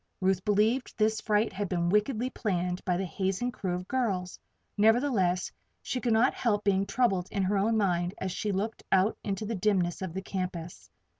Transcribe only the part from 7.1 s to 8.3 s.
in her own mind